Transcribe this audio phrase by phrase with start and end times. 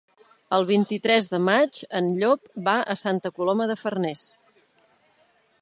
[0.55, 4.29] El vint-i-tres de maig en Llop va a Santa Coloma de Farners.